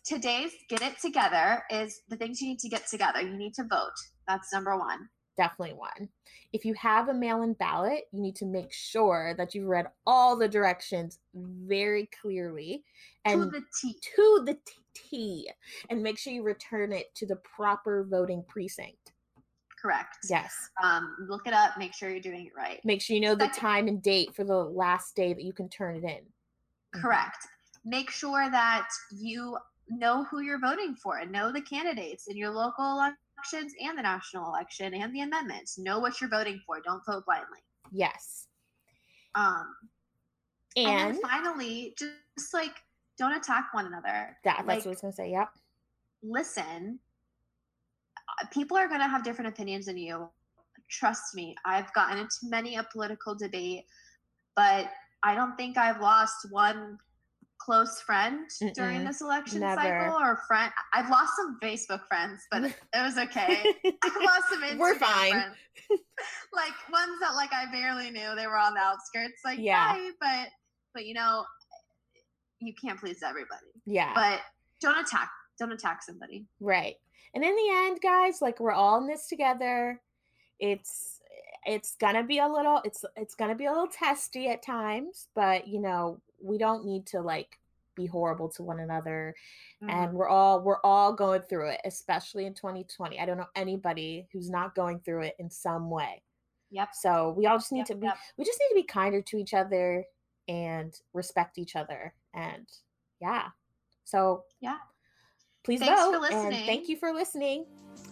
So 0.06 0.16
today's 0.16 0.52
Get 0.70 0.84
It 0.84 1.00
Together 1.00 1.64
is 1.72 2.02
the 2.10 2.16
things 2.18 2.40
you 2.40 2.50
need 2.50 2.60
to 2.60 2.70
get 2.70 2.88
together. 2.88 3.20
You 3.20 3.36
need 3.36 3.56
to 3.56 3.64
vote. 3.64 3.96
That's 4.28 4.54
number 4.54 4.78
one. 4.78 5.10
Definitely 5.38 5.76
one. 5.76 6.10
If 6.54 6.66
you 6.66 6.74
have 6.76 7.08
a 7.08 7.14
mail 7.14 7.42
in 7.44 7.54
ballot, 7.54 8.04
you 8.12 8.22
need 8.22 8.36
to 8.38 8.46
make 8.46 8.72
sure 8.72 9.34
that 9.38 9.56
you've 9.56 9.68
read 9.68 9.88
all 10.06 10.36
the 10.36 10.50
directions 10.50 11.20
very 11.34 12.10
clearly 12.22 12.84
and 13.26 13.42
to 13.42 13.50
the 13.50 13.64
T. 13.82 13.96
To 14.16 14.44
the 14.46 14.58
T. 14.94 15.50
And 15.90 16.04
make 16.04 16.18
sure 16.18 16.34
you 16.34 16.44
return 16.44 16.92
it 16.92 17.16
to 17.16 17.26
the 17.26 17.38
proper 17.38 18.06
voting 18.10 18.44
precinct 18.48 19.14
correct. 19.82 20.18
Yes. 20.30 20.54
Um, 20.82 21.16
look 21.28 21.48
it 21.48 21.54
up. 21.54 21.72
Make 21.78 21.94
sure 21.94 22.10
you're 22.10 22.20
doing 22.20 22.46
it 22.46 22.54
right. 22.56 22.80
Make 22.86 23.02
sure 23.02 23.16
you 23.16 23.22
know 23.22 23.34
Second, 23.34 23.54
the 23.54 23.60
time 23.60 23.88
and 23.88 24.02
date 24.02 24.36
for 24.36 24.44
the 24.44 24.58
last 24.58 25.16
day 25.16 25.34
that 25.34 25.44
you 25.44 25.54
can 25.54 25.70
turn 25.70 25.96
it 25.96 26.04
in. 26.04 26.22
Correct. 26.94 27.48
Make 27.84 28.12
sure 28.12 28.50
that 28.52 28.88
you 29.12 29.58
know 29.90 30.26
who 30.26 30.42
you're 30.42 30.60
voting 30.60 30.96
for 30.96 31.18
and 31.18 31.32
know 31.32 31.52
the 31.52 31.62
candidates 31.62 32.28
in 32.28 32.38
your 32.38 32.52
local 32.52 33.12
elections 33.44 33.74
and 33.82 33.98
the 33.98 34.02
national 34.02 34.48
election 34.48 34.94
and 34.94 35.14
the 35.14 35.22
amendments. 35.22 35.78
Know 35.78 36.00
what 36.00 36.22
you're 36.22 36.30
voting 36.30 36.62
for. 36.66 36.80
Don't 36.82 37.02
vote 37.06 37.24
blindly. 37.26 37.60
Yes. 37.92 38.48
Um, 39.36 39.68
and, 40.76 40.88
and 40.88 41.22
finally, 41.22 41.94
just, 41.98 42.12
just, 42.38 42.54
like 42.54 42.76
don't 43.18 43.34
attack 43.34 43.74
one 43.74 43.86
another. 43.86 44.38
That, 44.44 44.64
that's 44.66 44.68
like, 44.68 44.78
what 44.80 44.86
I 44.86 44.90
was 44.90 45.02
gonna 45.02 45.14
say. 45.14 45.32
Yep. 45.32 45.50
Listen 46.24 47.00
people 48.52 48.78
are 48.78 48.88
going 48.88 49.00
to 49.00 49.08
have 49.08 49.24
different 49.24 49.50
opinions 49.50 49.86
than 49.86 49.98
you. 49.98 50.30
Trust 50.90 51.36
me, 51.36 51.56
I've 51.66 51.94
gotten 51.94 52.18
into 52.18 52.36
many 52.44 52.76
a 52.76 52.84
political 52.92 53.36
debate, 53.36 53.86
but 54.56 54.90
I 55.24 55.36
don't 55.36 55.56
think 55.56 55.78
I've 55.78 56.02
lost 56.02 56.48
one 56.50 56.98
close 57.66 58.02
friend 58.02 58.48
Mm-mm, 58.62 58.74
during 58.74 59.04
this 59.04 59.22
election 59.22 59.60
never. 59.60 59.82
cycle 59.82 60.18
or 60.18 60.42
friend. 60.48 60.72
I've 60.94 61.10
lost 61.10 61.34
some 61.36 61.58
Facebook 61.62 62.08
friends, 62.08 62.42
but 62.52 62.64
it 62.64 62.76
was 62.96 63.18
okay. 63.18 63.64
I 64.04 64.26
lost 64.26 64.50
some 64.50 64.64
Instagram 64.64 64.80
We're 64.80 64.96
fine. 64.96 65.34
like 66.54 66.74
ones 66.92 67.20
that 67.22 67.34
like 67.36 67.52
I 67.54 67.72
barely 67.72 68.12
knew. 68.12 68.36
They 68.36 68.48
were 68.48 68.58
on 68.58 68.74
the 68.74 68.80
outskirts. 68.80 69.42
Like, 69.46 69.60
yeah, 69.60 70.10
but 70.20 70.48
but 70.94 71.06
you 71.06 71.14
know, 71.14 71.46
you 72.60 72.74
can't 72.74 73.00
please 73.00 73.22
everybody. 73.24 73.66
Yeah. 73.86 74.12
But 74.14 74.42
don't 74.80 74.98
attack. 74.98 75.30
Don't 75.60 75.72
attack 75.72 76.04
somebody. 76.04 76.46
Right. 76.60 76.96
And 77.34 77.44
in 77.44 77.56
the 77.56 77.70
end, 77.86 78.00
guys, 78.02 78.42
like 78.42 78.60
we're 78.60 78.72
all 78.72 79.00
in 79.00 79.08
this 79.08 79.28
together. 79.28 80.02
it's 80.60 81.21
it's 81.66 81.96
gonna 81.96 82.24
be 82.24 82.40
a 82.40 82.48
little 82.48 82.82
it's 82.84 83.06
it's 83.16 83.36
gonna 83.36 83.56
be 83.56 83.66
a 83.66 83.72
little 83.72 83.88
testy 83.88 84.48
at 84.50 84.64
times 84.64 85.28
but 85.36 85.68
you 85.68 85.80
know 85.80 86.20
we 86.42 86.58
don't 86.58 86.86
need 86.86 87.06
to 87.06 87.22
like 87.22 87.60
be 87.96 88.06
horrible 88.06 88.50
to 88.50 88.64
one 88.64 88.80
another 88.80 89.36
mm-hmm. 89.84 89.90
and 89.90 90.14
we're 90.14 90.28
all 90.28 90.62
we're 90.62 90.80
all 90.84 91.14
going 91.14 91.42
through 91.42 91.70
it 91.70 91.82
especially 91.86 92.46
in 92.46 92.54
2020 92.54 93.20
i 93.20 93.26
don't 93.26 93.38
know 93.38 93.46
anybody 93.56 94.28
who's 94.32 94.50
not 94.50 94.74
going 94.76 95.00
through 95.00 95.22
it 95.22 95.36
in 95.40 95.50
some 95.50 95.90
way. 95.90 96.22
Yep. 96.72 96.90
So 96.94 97.34
we 97.38 97.46
all 97.46 97.58
just 97.58 97.72
need 97.72 97.80
yep, 97.80 97.88
to 97.88 97.96
be 97.96 98.08
yep. 98.08 98.18
we 98.38 98.46
just 98.46 98.60
need 98.60 98.70
to 98.70 98.82
be 98.82 98.88
kinder 98.88 99.22
to 99.22 99.38
each 99.38 99.54
other 99.54 100.06
and 100.48 100.94
respect 101.14 101.58
each 101.58 101.76
other 101.76 102.14
and 102.34 102.66
yeah. 103.22 103.48
So 104.06 104.46
yeah. 104.62 104.78
please 105.64 105.82
Thanks 105.82 106.02
vote 106.02 106.24
and 106.32 106.56
thank 106.66 106.90
you 106.90 106.98
for 106.98 107.14
listening. 107.14 107.66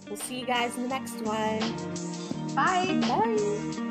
We'll 0.08 0.18
see 0.18 0.39
you 0.39 0.46
guys 0.46 0.75
in 0.75 0.84
the 0.84 0.89
next 0.89 1.22
one 1.22 2.18
bye. 2.56 3.00
Bye 3.01 3.88